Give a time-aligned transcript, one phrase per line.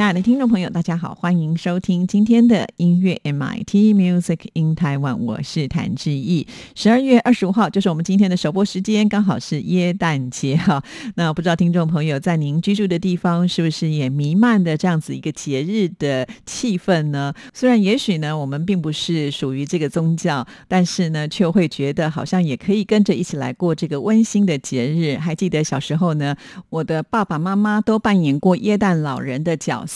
[0.00, 6.46] 亲爱的听众朋友，大家好，欢迎收听今天的音乐 MIT Music in Taiwan，我是谭志毅。
[6.74, 10.82] 十二月二十五号就是我们今天的首播时间，刚好是耶诞节哈。
[11.16, 17.34] 那不知道听众朋友在您居住的地方是不是也弥漫的这样子一个节日的气氛呢？
[17.52, 25.18] 虽然也许呢我们并不是属于这个宗教，但是呢却会觉得好像也可以跟着一起来过这个温馨的节日。
[25.18, 26.34] 还记得小时候呢，
[26.70, 29.84] 我的爸爸妈妈都扮演过耶诞老人的角。
[29.84, 29.89] 色，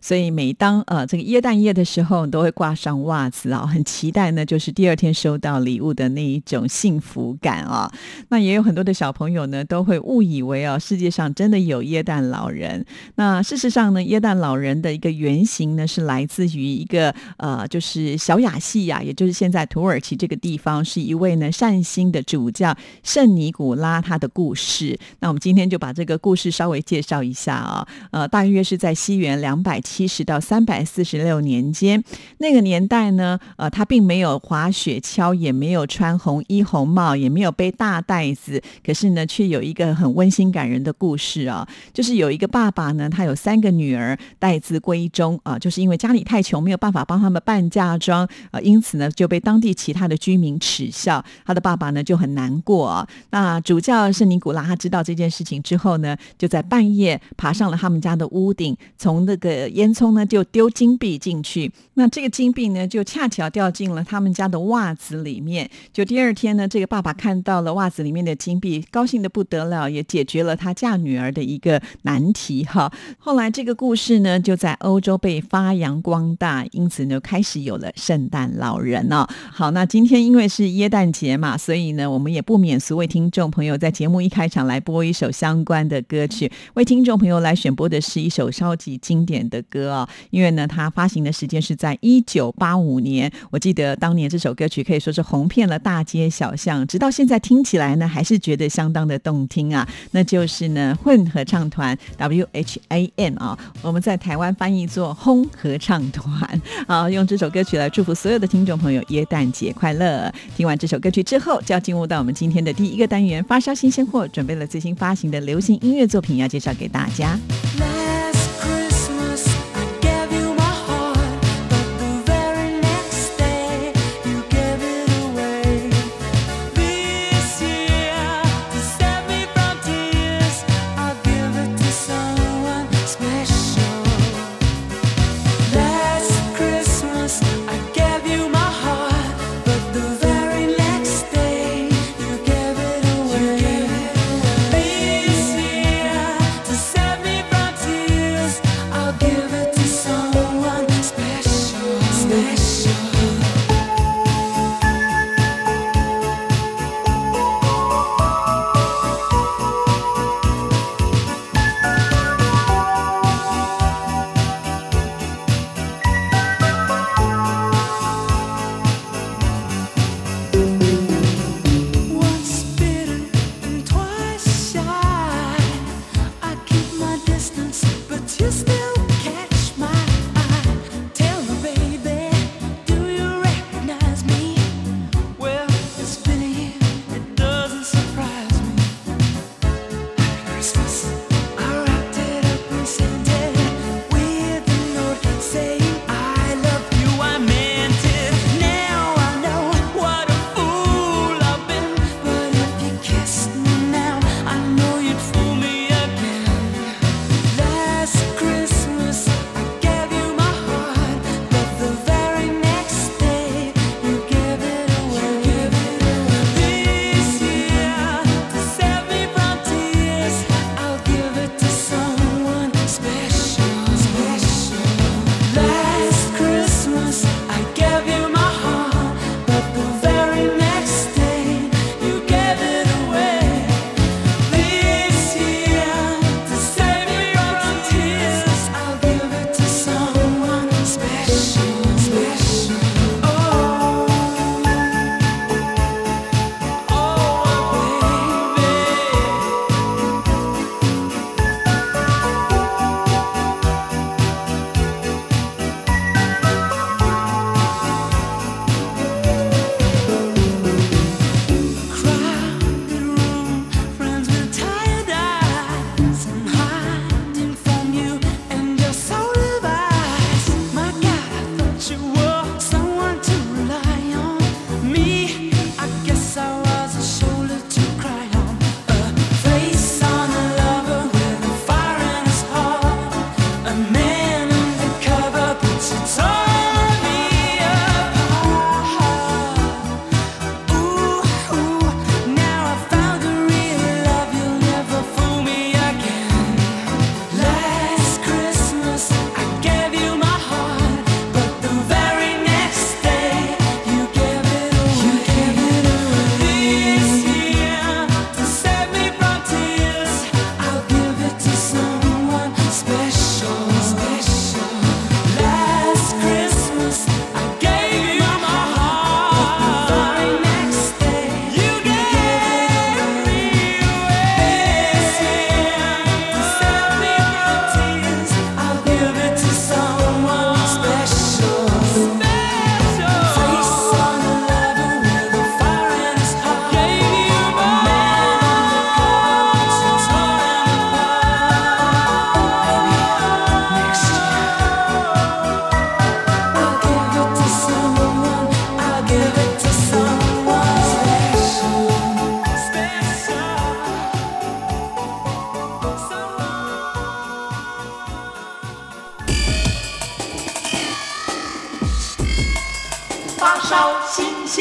[0.00, 7.90] 所以每当呃这个耶诞夜的时候，都会挂上袜子啊，很期待呢，就是第二天收到礼物的那一种幸福感啊。
[8.28, 12.84] 那也有很多的小朋友呢，都会误以为啊，世界上真的有耶诞老人。
[13.14, 24.98] 那事实上呢，耶诞老人的一个原型呢，是来自于一个呃，就是小亚细亚，也就是现在土耳其这个地方，是一位呢善心的主教圣尼古拉他的故事。
[25.20, 29.25] 那我们今天就把这个故事稍微介绍一下啊，呃，大约是在西元。
[29.26, 32.02] 元两百七十到三百四十六年间，
[32.38, 53.06] 那个年代呢，呃，他并没有滑雪橇，也没有穿红衣红帽，也没有背大袋子，可是呢，却有一个很温馨感人的故事啊，就是有一个爸爸呢，他有三个女儿待字闺中啊，就是因为家里太穷，没有办法帮他们办嫁妆啊，因此呢，就被当地其他的居民耻笑，他的爸爸呢就很难过啊。
[53.30, 61.72] 那主教圣尼古拉他知道这件事情之后呢，就在半夜爬上了他们家的屋顶，从从那个烟囱呢，就丢金币进去。
[61.94, 65.70] 那这个金币呢，就恰巧掉进了他们家的袜子里面。
[65.90, 72.92] 就第二天呢，这个爸爸看到了袜子里面的金币，高兴的不得了，也解决了他嫁女儿的一个难题哈。
[73.16, 79.26] 后来这个故事呢，就在欧洲被发扬光大，因此呢，开始有了圣诞老人哦。
[79.50, 89.00] 好，那今天因为是耶诞节嘛，所以呢，我们也不免俗为听众朋友在节目一开场来播一首相关的歌曲，为听众朋友来选播的是一首超级。
[89.06, 93.30] 经典的歌啊，因为呢，它发行的时间是在一九八五年。
[93.52, 99.88] 我记得当年这首歌曲可以说是红遍了大街小巷，直到现在听起来呢，还是觉得相当的动听啊。
[100.10, 110.32] 那就是呢，混合唱团 W H A N 啊，我们在台湾翻译作轰合唱团啊，用这首歌曲来祝福所有的听众朋友耶诞节快乐。
[110.56, 117.38] 听完这首歌曲之后，就要进入到我们今天的第一个单元——发烧新鲜货，准备了最新发行的流行音乐作品要介绍给大家。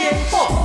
[0.06, 0.65] 新鲜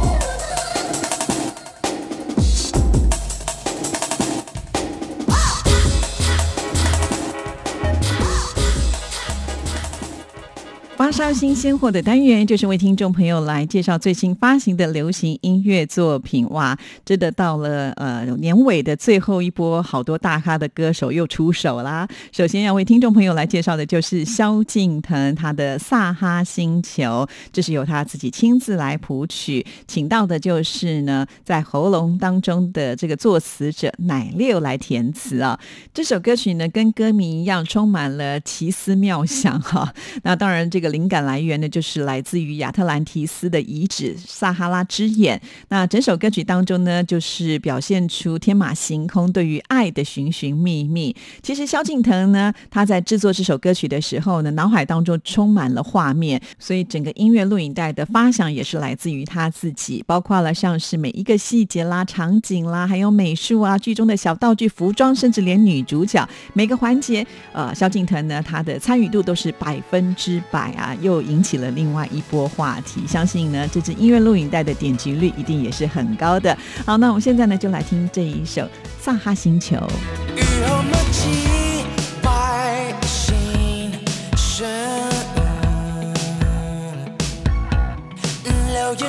[11.32, 16.47] 新鲜货的单元，就是为听众朋友来介绍最新发行的流行音乐作品。
[16.50, 22.06] 哇，真的到了呃年尾的最后一波，好多大咖的歌手又出手啦。
[22.31, 35.59] 首先要为听众朋友来介绍的就是萧敬腾，他的《萨哈星球》，这是由他自己亲自来谱曲，请到的就是呢在喉咙当中的这个作词者奶六来填词啊。
[35.94, 39.94] 这首歌曲呢跟歌名一样，充满了奇思妙想哈。
[40.25, 40.91] 那当然这个。
[40.91, 45.40] 灵感来源呢，就是来自于亚特兰提斯的遗址撒哈拉之眼。
[45.69, 51.14] 那整首歌曲当中呢，就是表现出天马行空对于爱的寻寻觅觅。
[51.43, 70.70] 其实萧敬腾呢，他在制作这首歌曲的时候呢，脑海当中充满了画面，所以整个音乐录影带的发想也是来自于他自己，包括了像是每一个细节啦、场景啦，还有美术啊、剧中的小道具、服装，甚至连女主角每个环节，呃，萧敬腾呢，他的参与度都是百分之百。
[70.70, 73.07] 啊，又又引起了另外一波话题。
[73.07, 76.56] 相信呢，这支音乐录影带的点击率一定也是很高的。
[76.87, 78.63] 好，那我们现在呢就来听这一首
[79.01, 79.77] 《萨哈星球》。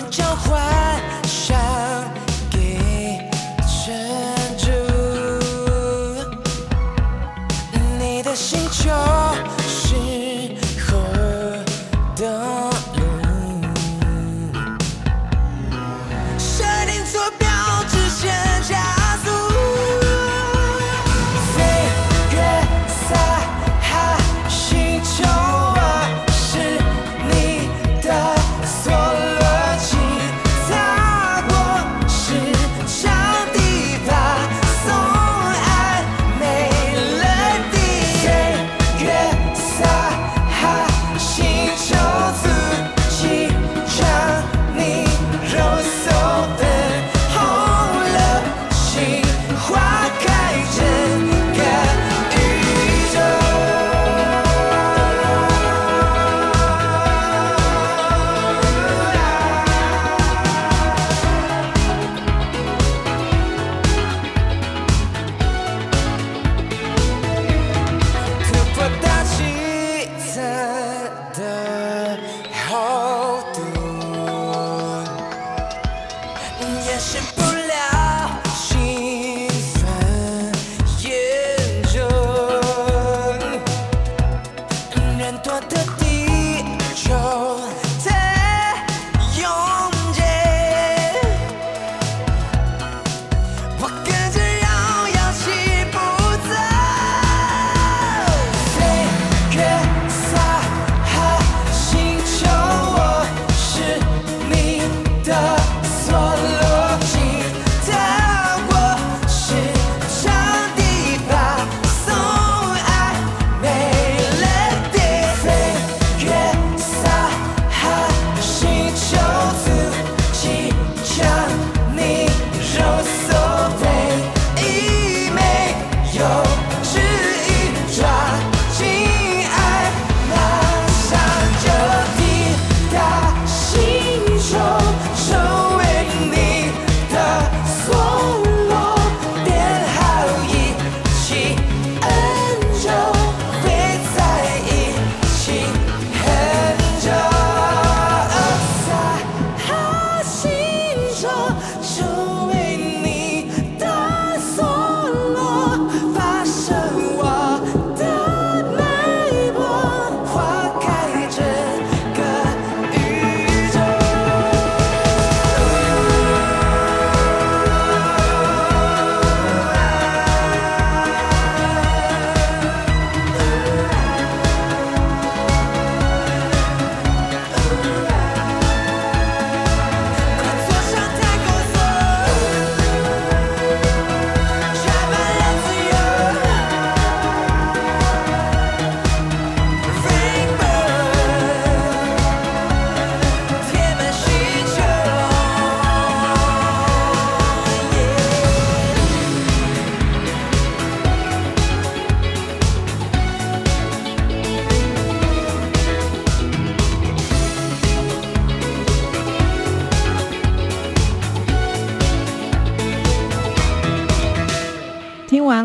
[0.10, 1.11] 交换。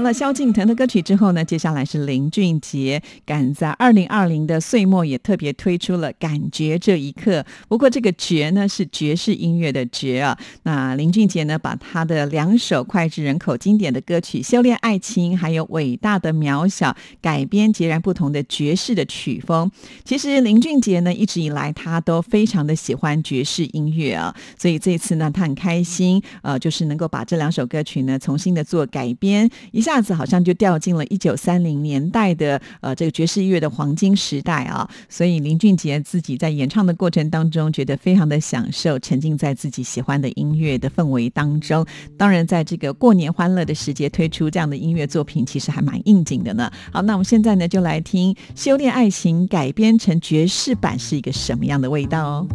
[0.07, 7.41] 了萧敬腾的歌曲之后呢，接下来是林俊杰，赶在二零二零的岁末也特别推出了《感觉这一刻》。
[7.69, 10.39] 不过这个“觉”呢是爵士音乐的“觉”啊。
[10.63, 19.69] 那林俊杰呢，把他的两首脍炙人口、经典的歌曲《修炼爱情》还有《伟大的渺小》改编截然不同的爵士的曲风。
[20.05, 29.51] 其实林俊杰呢，一直以来他都非常的喜欢爵士音乐啊，所以这次呢，他很开心，呃，就是能够把这两首歌曲呢重新的做改编。
[29.73, 41.85] 一下子好像就掉进了一九三零年代的呃这个爵士乐的黄金时代啊，所以林俊杰自己在演唱的过程当中，觉得非常的享受，沉浸在自己喜欢的音乐的氛围当中。
[42.17, 46.71] 当然，在这个过年欢乐的时节推出这样的音乐作品，其实还蛮应景的呢。
[46.93, 52.49] 好，那我们现在呢就来听《修炼爱情》改编成爵士版是一个什么样的味道哦。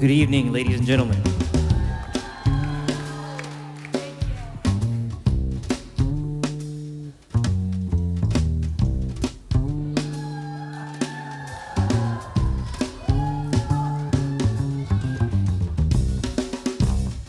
[0.00, 1.47] Good evening, ladies and gentlemen.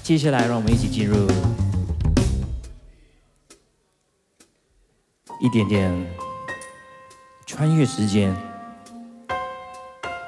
[0.10, 1.16] 接下来，让我们一起进入
[5.40, 6.08] 一点点
[7.46, 8.36] 穿越时间，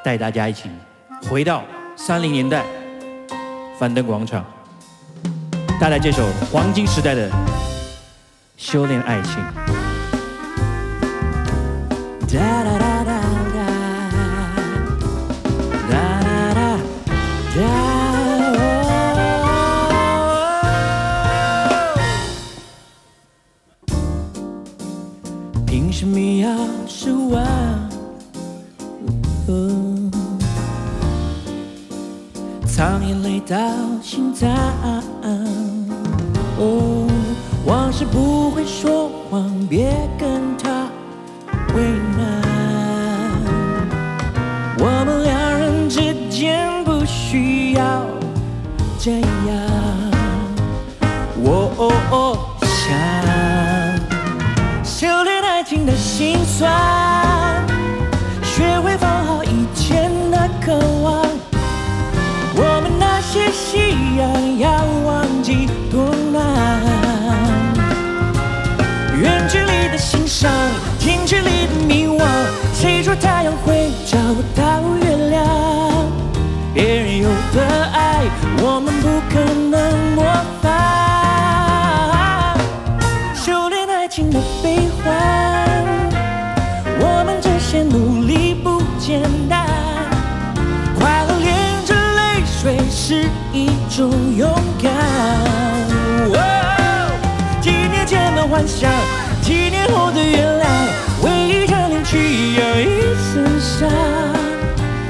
[0.03, 0.69] 带大家一起
[1.27, 1.63] 回到
[1.95, 2.63] 三零年代
[3.79, 4.45] 樊登广场，
[5.79, 7.27] 带来这首黄金时代的
[8.57, 9.43] 修炼爱情。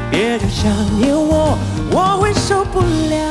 [0.10, 1.58] 别再想念我，
[1.92, 3.31] 我会受不了。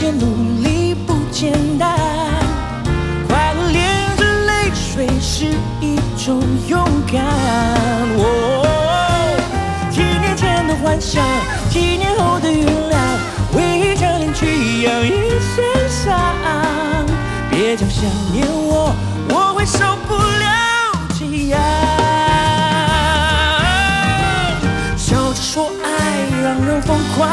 [0.00, 1.98] 些努力不简单，
[3.26, 5.46] 快乐连着泪水是
[5.80, 7.24] 一种勇敢。
[8.16, 8.22] 哦，
[9.90, 11.20] 几年前的幻想，
[11.68, 12.94] 几年后的原谅，
[13.56, 15.10] 为一张脸去养一
[15.42, 16.14] 身伤。
[17.50, 18.94] 别讲想念我，
[19.30, 20.46] 我会受不了
[21.18, 21.60] 这样。
[24.96, 25.88] 笑着说爱
[26.40, 27.26] 让人疯狂。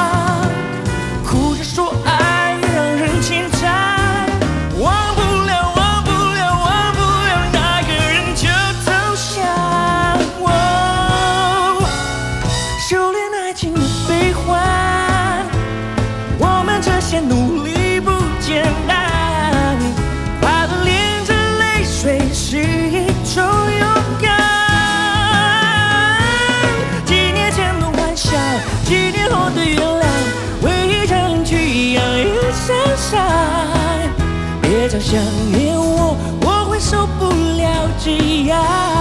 [38.55, 38.94] mirar.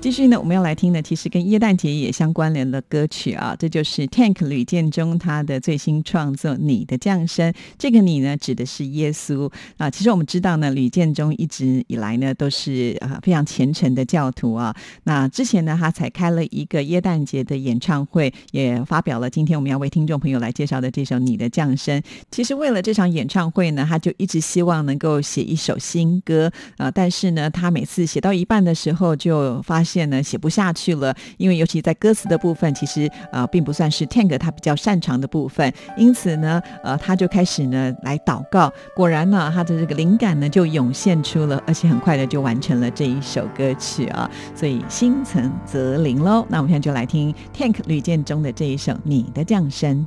[0.00, 7.50] 继续呢，我们要来听的其实跟耶诞节也相关联的歌曲啊，这就是 Tank 吕建中他的最新创作《你的降生》。
[7.76, 9.90] 这个“你”呢，指的是耶稣啊。
[9.90, 14.72] 其实我们知道呢，吕建中一直以来呢都是啊非常虔诚的教徒啊。
[15.02, 22.00] 那之前呢，他才开了一个耶诞节的演唱会，也发表了今天我们要为听众朋友来介绍的这首《你的降生》。
[22.30, 30.08] 其实为了这场演唱会呢，他就一直希望能够写一首新歌啊，但是呢，他每次写到一半的时候就发现。
[30.08, 46.46] 呢写不下去了，因为尤其在歌词的部分，其实呃并不算是 Tank 他比较擅长的部分，因此呢，呃他就开始呢来祷告，果然呢他的这个灵感呢就涌现出了，而且很快的就完成了这一首歌曲啊，所以心诚则灵喽。
[46.48, 50.06] 那我们现在就来听 Tank 吕建中的这一首《你的降生》。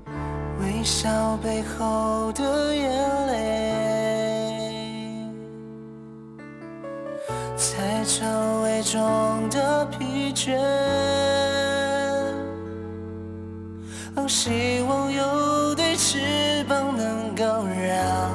[0.63, 3.60] 微笑背后的眼泪
[7.61, 10.57] 才成伪装的疲倦。
[14.15, 18.31] 哦希望有对翅膀能够让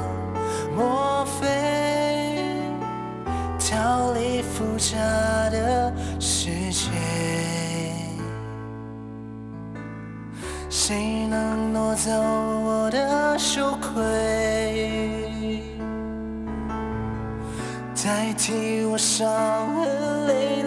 [0.77, 2.39] 我飞，
[3.59, 4.95] 逃离复杂
[5.51, 6.89] 的世界。
[10.71, 15.06] 谁能挪走我的羞愧？
[18.07, 19.27] 代替我伤
[19.75, 20.65] 痕累累。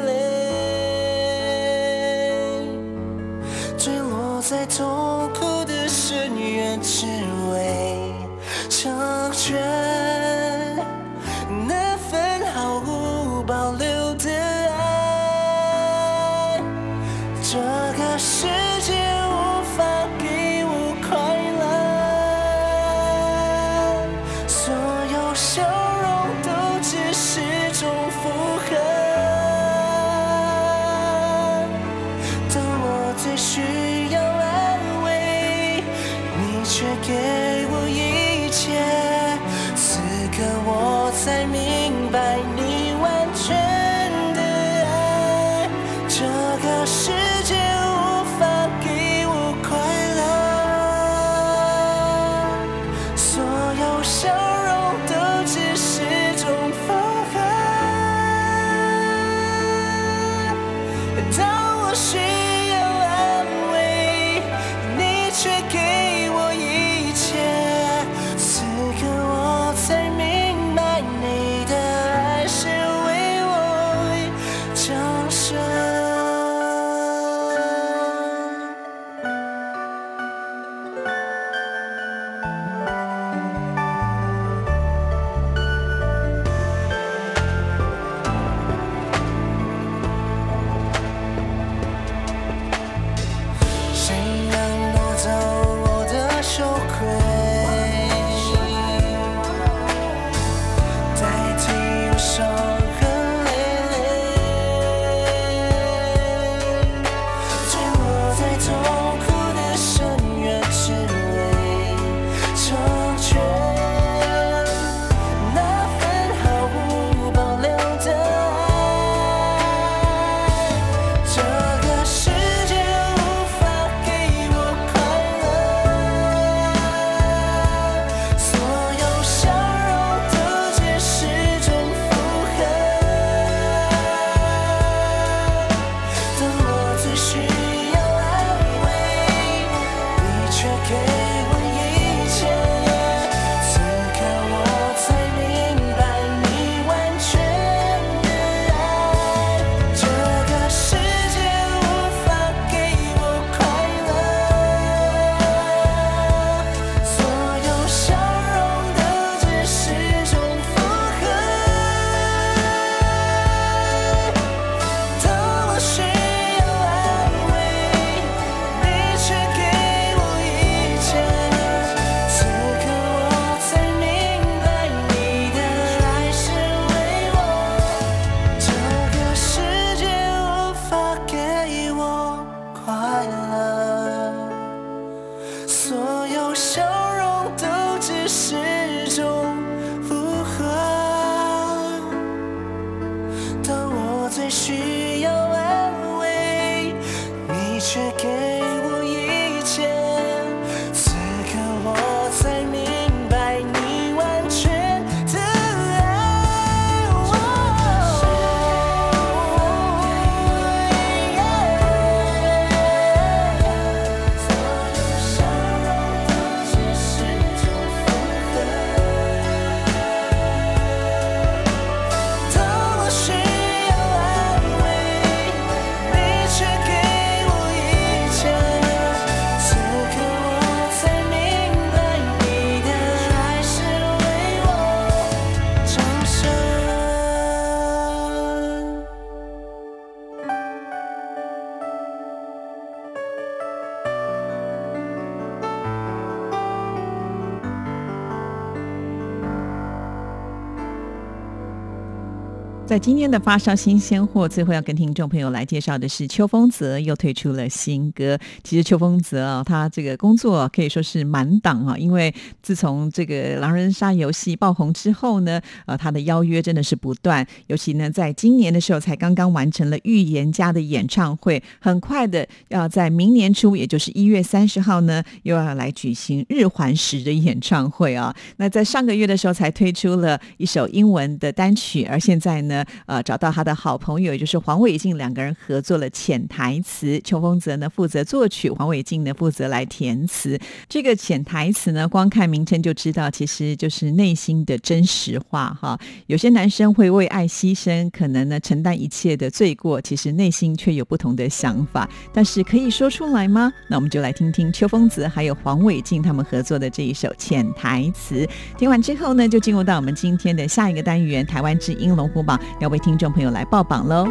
[252.89, 258.35] 在今天的发烧新鲜货，最后要跟听众朋友来介绍的是邱风泽又推出了新歌。
[258.63, 267.45] 其实邱风泽啊，他这个工作可以说是满档啊，因为自从这个狼人杀游戏爆红之后呢，呃，他的邀约真的是不断。
[267.67, 278.35] 尤其呢，在今年的时候才刚刚完成了《预言家》的演唱会，很快的要在明年初，也就是一月三十号呢，又要来举行日环食的演唱会啊。
[278.57, 290.59] 那在上个月的时候才推出了一首英文的单曲，而现在呢，呃，找到他的好朋友，就是黄伟晋两个人合作了潜台词，邱风泽呢负责作曲，黄伟晋呢负责来填词。
[290.87, 295.99] 这个潜台词呢，光看名称就知道，其实就是内心的真实话哈。
[296.27, 303.71] 有些男生会为爱牺牲，可能呢承担一切的罪过，其实内心却有不同的想法，但是可以说出来吗？
[303.87, 308.47] 那我们就来听听邱风泽还有黄伟晋他们合作的这一首潜台词。
[308.77, 314.27] 听完之后呢，就进入到我们今天的下一个单元——台湾之音龙虎榜，要为听众朋友来报榜喽。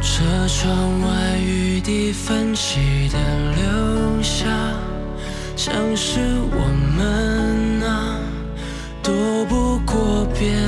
[0.00, 0.70] 车窗
[1.00, 3.18] 外雨滴泛起的
[3.56, 4.46] 留下，
[5.56, 6.20] 像是
[6.50, 6.58] 我
[6.96, 8.18] 们啊，
[9.02, 9.12] 躲
[9.46, 10.60] 不过变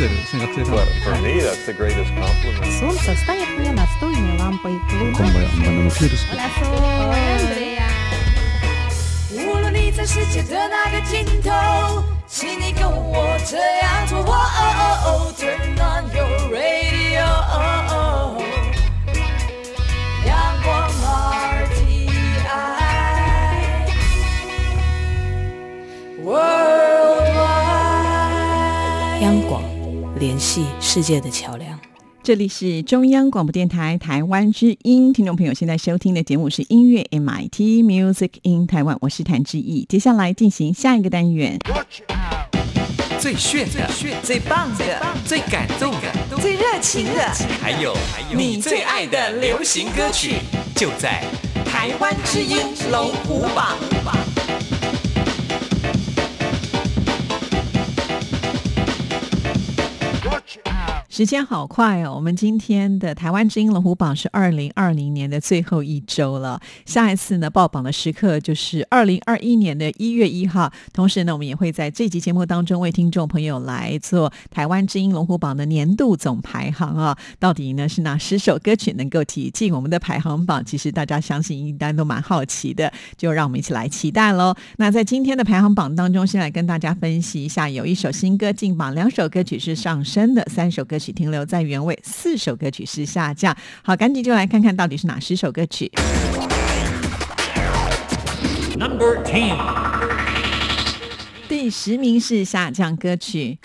[0.00, 0.20] Тіндері,
[1.36, 1.72] як це
[2.80, 5.30] Сонце стає пленастойною лампою клуба.
[30.92, 31.78] 世界的桥梁。
[32.20, 39.86] 这里是中央广播电台台湾之音，听众朋友现在收听的节目是音乐 MIT Music in Taiwan，我是谭志毅。
[39.88, 41.56] 接下来进行下一个单元，
[43.20, 43.88] 最炫的、
[44.24, 47.22] 最棒的、最感动的，最热情的，
[47.62, 47.96] 还有
[48.34, 50.38] 你最爱的流行歌曲，
[50.74, 51.22] 就在
[51.64, 52.56] 台湾之音
[52.90, 53.78] 龙虎榜。
[61.20, 62.14] 时间好快哦！
[62.14, 70.72] 我们今天的台湾之音龙虎榜是二零二零年的最后一周了，下一次呢报榜的时刻就是二零二一年的一月一号。
[70.94, 77.14] 同时呢，我们也会在这集节目当中为听众朋友来做台湾之音龙虎榜的年度总排行啊！
[77.38, 80.64] 到底呢是哪十首歌曲能够挤进我们的排行榜？
[80.64, 84.54] 其实大家相信应该都蛮好奇的，就让我们一起来期待喽。
[84.78, 93.56] 那在今天的排行榜当中，先来跟大家分析一下，有一首新歌进榜，两首歌曲是上升的，三首歌曲停留在原位，四首歌曲是下降。
[93.82, 95.90] 好，赶紧就来看看到底是哪十首歌曲。
[98.78, 99.56] Number Ten
[101.48, 103.58] 第十名是下降歌曲。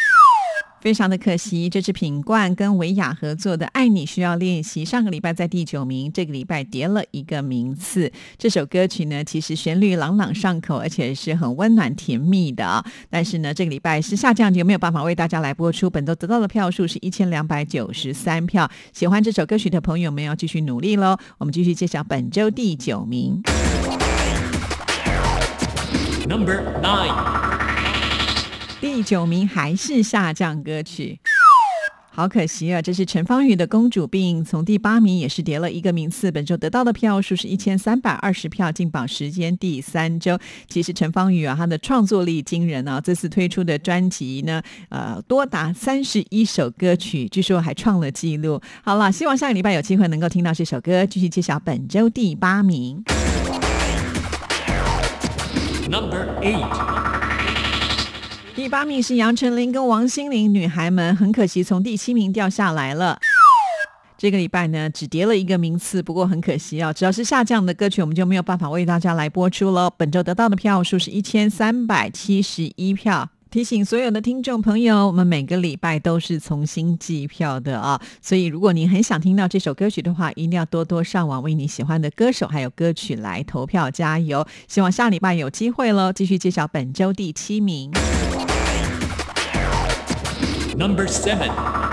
[0.86, 8.12] 非常的可惜，这是品冠跟维亚合作的《爱你需要练习》，上个礼拜在第九名，这个礼拜跌了一个名次。
[8.38, 12.86] 这首歌曲呢，其实旋律朗朗上口，而且是很温暖甜蜜的啊。
[13.10, 15.90] 但是呢，这个礼拜是下降，就没有办法为大家来播出。
[15.90, 18.70] 本周得到的票数是一千两百九十三票。
[18.94, 21.18] 喜欢这首歌曲的朋友们要继续努力喽。
[21.40, 23.42] 我们继续揭晓本周第九名。
[26.28, 27.55] Number Nine
[28.86, 31.20] 第九名还是下降歌曲。
[32.12, 32.80] 好可惜啊！
[32.80, 36.32] 这是陈芳宇的《公主病》，从第八名也是跌了一个名次。
[36.32, 40.38] 本周得到的票数是一千三百二十票，进榜时间第三周。
[40.70, 43.02] 其实陈芳宇啊，他的创作力惊人啊！
[43.02, 48.62] 这次推出的专辑呢，呃，多达三十一首歌曲，据说还创了纪录。
[48.84, 51.04] 好了，希望下个礼拜有机会能够听到这首歌。
[51.08, 53.04] 继续揭晓本周第八名。
[55.90, 57.05] Number Eight
[58.66, 63.20] 第八名是杨丞琳跟王心凌，女孩们很可惜从第七名掉下来了。
[64.18, 69.88] 这个礼拜呢，只跌了一个名次，不过很可惜啊，只要是下降的歌曲，我们就没有办法为大家来播出了。
[69.92, 73.30] 本周得到的票数是一千三百七十一票。
[73.52, 84.44] 提醒所有的听众朋友，我们每个礼拜都是重新计票的啊，所以如果你很想听到这首歌曲的话，一定要多多上网为你喜欢的歌手还有歌曲来投票加油。
[84.68, 87.92] 希望下礼拜有机会喽，继续介绍本周第七名。
[90.76, 91.85] Number 7.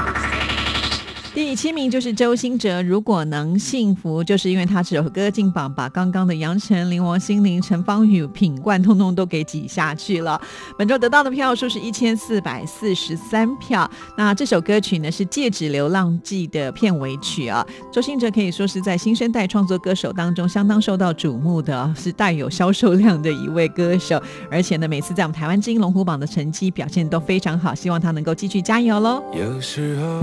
[1.34, 10.38] 第七名就是周兴哲，如果能幸福，就是因为他这首歌进榜，把刚刚的杨丞琳、王心凌、陈芳宇、品冠通通都给挤下去了。
[10.76, 13.90] 本周得到的票数是一千四百四十三票。
[14.14, 17.66] 那这首歌曲呢是《戒指流浪记》的片尾曲啊。
[17.90, 24.22] 周兴哲可以说是在新生代创作歌手当中相当受到瞩目的，是带有销售量的一位歌手。
[24.50, 29.22] 而且呢，每次在我们台湾金龙虎榜的成绩表现都非常好，希望他能够继续加油喽。
[29.34, 30.22] 有时候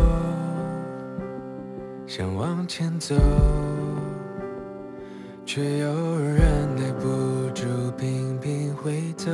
[2.09, 3.13] 想往前走，
[5.45, 7.07] 却又忍耐不
[7.53, 7.67] 住
[7.99, 9.31] 频频回头。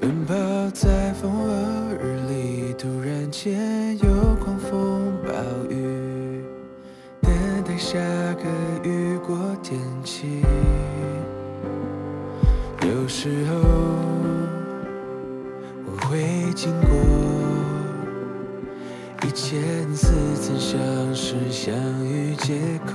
[0.00, 0.34] 奔跑
[0.72, 5.32] 在风和日丽，突然间有狂风暴
[5.68, 6.44] 雨，
[7.20, 7.32] 等
[7.64, 7.98] 待下
[8.34, 8.44] 个
[8.88, 10.40] 雨过天晴。
[12.82, 13.56] 有时候
[15.84, 17.33] 我会经过。
[19.34, 20.78] 一千次曾相
[21.12, 21.74] 识相
[22.06, 22.54] 遇借
[22.86, 22.92] 口，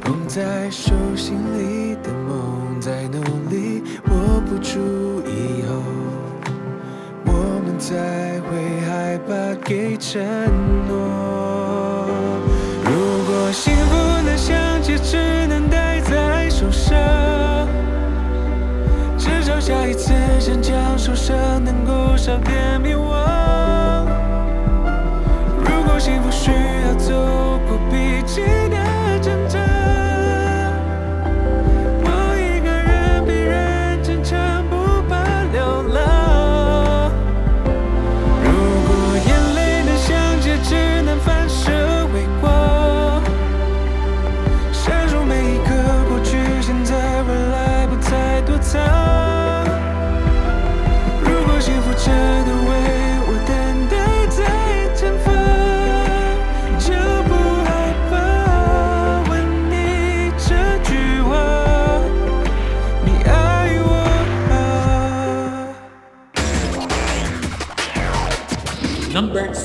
[0.00, 4.80] 捧在手心里的梦在努力握不住
[5.28, 5.80] 以后，
[7.24, 7.30] 我
[7.64, 7.94] 们才
[8.50, 10.20] 会害怕给承
[10.88, 12.04] 诺。
[12.82, 12.90] 如
[13.28, 13.94] 果幸福
[14.26, 16.98] 能像戒指能戴在手上。
[19.16, 23.37] 至少下一次想将受伤能够少点迷惘。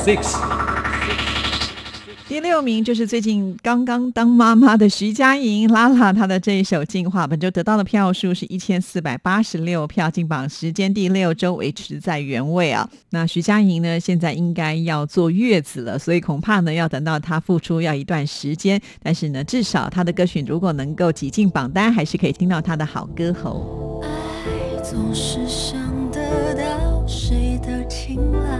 [0.06, 0.18] 6.
[2.28, 12.90] 第六名就是最近刚刚当妈妈的徐佳莹，拉拉她的这一首《进化》，本周得到的票数是一千四百八十六票，进榜时间第六周维持在原位啊。
[13.12, 18.82] 那徐佳莹呢，现在应该要坐月子了，所以恐怕呢要等到她复出要一段时间。
[19.02, 24.02] 但是呢，至少她的歌曲如果能够挤进榜单，还是可以听到她的好歌喉。
[24.04, 25.80] 爱总是想
[26.12, 28.60] 得到谁的青睐，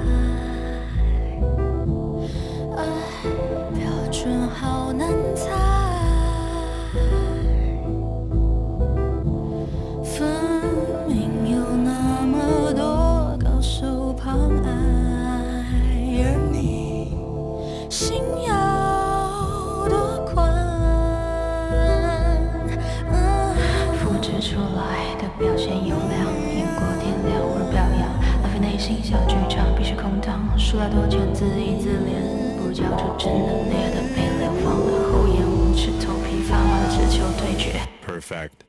[25.44, 26.24] 表现优良，
[26.56, 28.08] 赢过天亮而表扬，
[28.42, 37.78] 浪费内心小剧场，必须空荡，输了多钱自娱自怜，不如交出真能烈的被流放的厚颜无耻，头皮发麻的只求对决。
[38.08, 38.64] Perfect.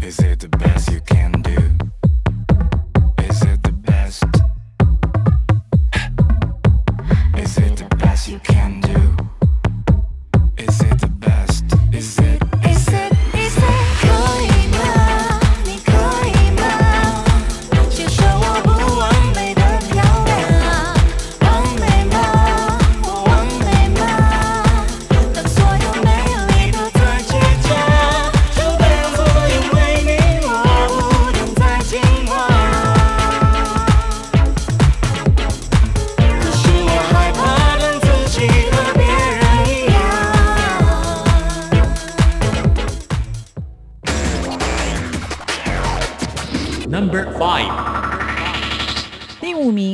[0.00, 1.91] Is it the best you can do?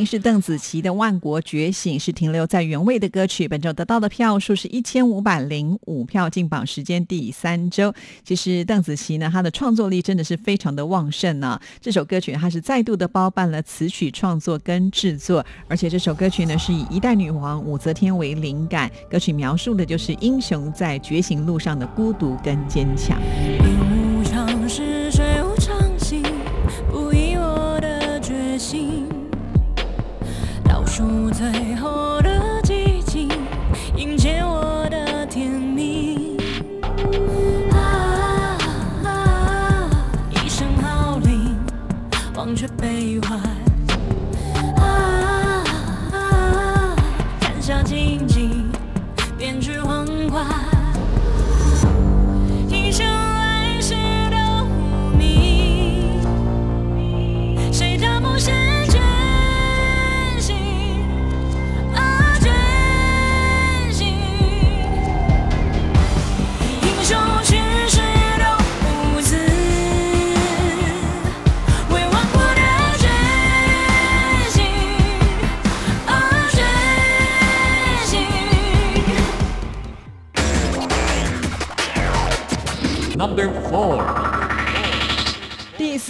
[0.09, 3.46] 是邓紫棋的《万国觉醒》，是停留在原位的歌曲。
[3.46, 7.92] 本周得到的票数是一千五百零五票，进榜时间第三周。
[8.24, 23.20] 其实邓紫棋呢，她的创作力真的是非常的旺盛呢、这首歌曲她是再度的包办了词曲创作跟制作，而且这首歌曲呢是以一代女王武则天为灵感，歌曲描述的就是英雄在觉醒路上的孤独跟坚强。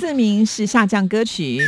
[0.09, 1.59] 四名是下降歌曲。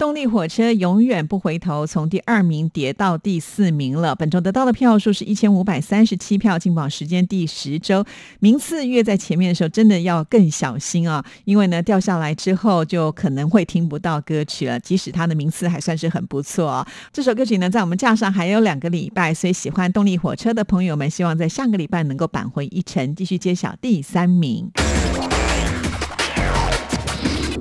[0.00, 4.16] 动力火车永远不回头，从第二名跌到第四名了。
[4.16, 8.04] 本周得到的票数是一千五百三十七票，进榜时间第十周。
[8.40, 14.80] 名次越在前面的时候，真的要更小心啊，因为呢掉下来之后就可能会听不到歌曲了。
[14.80, 16.84] 即使它的名次还算是很不错。
[17.12, 24.68] 这首歌曲呢，在我们架上还有两个礼拜，所以喜欢动力火车的朋友们，希望在下个礼拜能够扳回一城，继续揭晓第三名。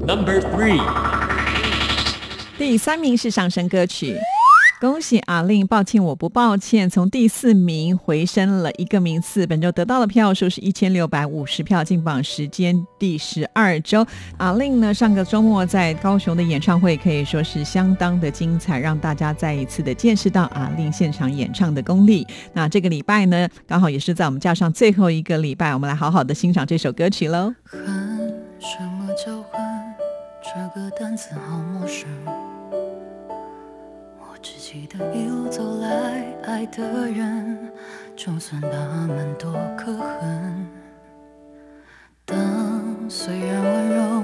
[0.08, 0.82] Number three，
[2.58, 4.16] 第三名是上升歌曲。
[4.80, 9.46] 恭喜阿令，抱歉我不抱歉，从第四名回升了一个名次。
[9.46, 14.08] 本周得到的票数是一千六百五十票，进榜时间第十二周。
[14.38, 22.26] 阿令呢，上个周末在高雄的演唱会可以说是相当的精彩，让大家再一次的见识到阿令现场演唱的功力。
[22.54, 27.54] 那这个礼拜呢，刚好也是在我们架上最后一个礼拜，我们来好好的欣赏这首歌曲喽。
[27.66, 27.86] 恨，
[28.58, 29.87] 什么叫恨？
[30.48, 32.08] 这个单词好陌生。
[34.18, 37.70] 我只记得一路走来，爱的人，
[38.16, 40.66] 就算他们多可恨，
[42.24, 42.40] 当
[43.10, 44.24] 虽然温柔，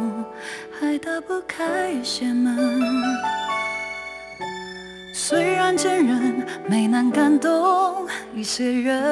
[0.79, 2.79] 还打不开一些门。
[5.13, 9.03] 虽然坚韧，没难感动一些人。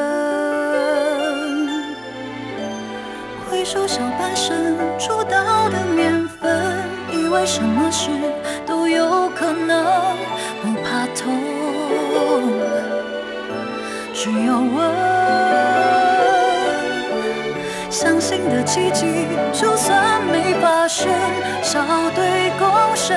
[3.49, 6.88] 回首小半生出道的年份，
[7.32, 8.10] 为什么事
[8.68, 9.86] 都有可能，
[10.62, 11.34] 不怕痛。
[14.14, 14.78] 只有问
[17.90, 21.10] 相信的奇迹，就算没发生，
[21.64, 21.82] 笑
[22.14, 23.16] 对共生，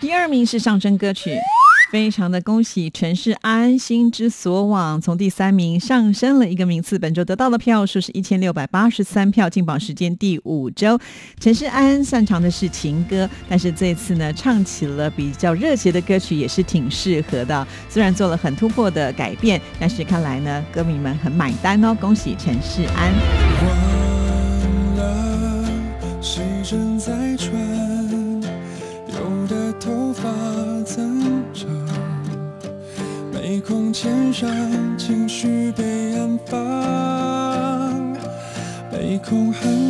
[0.00, 1.36] 第二名是上升歌曲。
[1.90, 10.98] 非常的恭喜陈世安，心之所往从第三名上升了一个名次，本周得到的票数是一千六百八十三票，进榜时间第五周。
[11.38, 17.68] 陈世安擅长的是情歌，但是这次呢，唱起了比较热血的歌曲，也是挺适合的。
[17.90, 21.94] 虽然做了很突破的改变，但是看来呢，歌迷们很买单哦。
[22.00, 23.12] 恭喜陈世安。
[23.66, 25.64] 忘了
[26.22, 27.12] 时针在
[34.02, 34.50] 线上，
[34.98, 38.12] 情绪被安放，
[38.90, 39.81] 被空很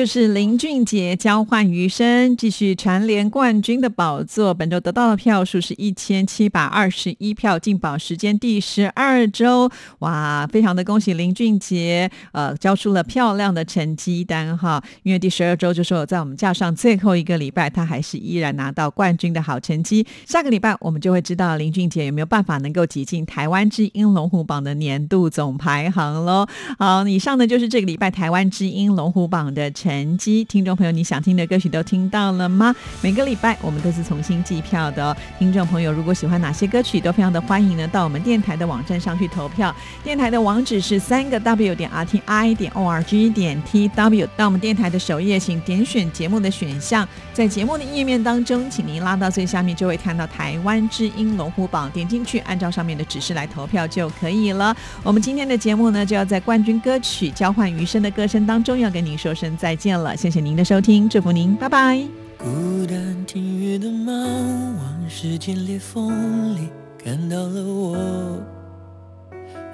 [0.00, 4.54] 就是林俊杰交换余生，继续蝉联冠军的宝座。
[4.54, 9.70] 本周得到的票数是一千七百二十一票，进榜时间第十二周。
[9.98, 14.82] 哇，非常的恭喜林俊杰，呃，交出了漂亮的成绩单哈。
[15.02, 20.06] 因为第十二周就是我在我们架上最后一个礼拜，他还是依然拿到冠军的好成绩。
[20.24, 26.46] 下个礼拜我们就会知道林俊杰有没有办法能够挤进台湾之音龙虎榜的年度总排行喽。
[26.78, 30.44] 好，以上呢就是这个礼拜台湾之音龙虎榜的成绩。
[30.44, 32.74] 听众朋友，你想听的歌曲都听到了吗？
[33.00, 35.16] 每个礼拜我们都是重新计票的哦。
[35.38, 39.74] 听众朋友，如果喜欢哪些歌曲，都非常的欢迎呢到我们电台的网站上去投票。
[40.04, 44.28] 电台的网址是三个 W 点 R T I 点 O R G 点 T W。
[44.36, 54.76] 到我们电台的首页，请点选节目的选项，在节目的页面当中，请您拉到最下面，就会看到台湾之音龙虎榜，点进去，按照上面的指示来投票就可以了。
[55.02, 60.14] 我们今天的节目呢，就要在冠军歌曲《交换余生》的歌声当中，要跟您说声再见见了。
[60.16, 61.98] 谢谢您的收听，祝福您，拜拜。
[62.38, 66.68] 孤单听雨的猫，往时间裂缝里
[67.02, 67.96] 看到了我，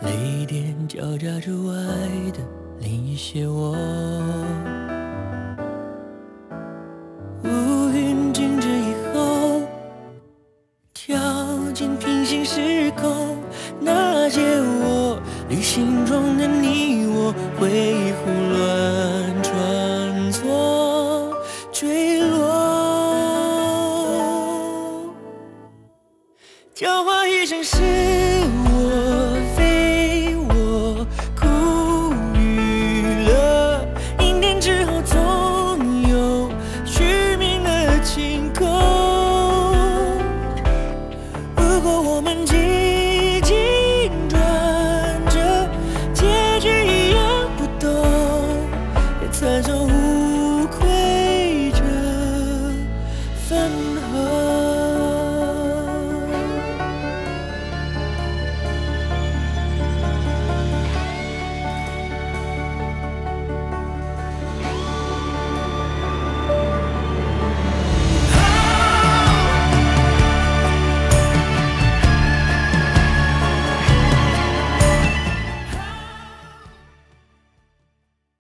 [0.02, 2.38] 泪点交杂着爱的
[2.80, 3.76] 另一些我。
[7.44, 7.48] 乌
[7.92, 9.62] 云静止以后，
[10.94, 11.16] 跳
[11.74, 13.36] 进平行时空，
[13.80, 18.75] 那些我旅行中的你我，回忆胡乱